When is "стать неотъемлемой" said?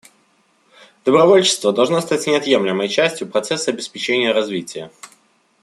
2.01-2.89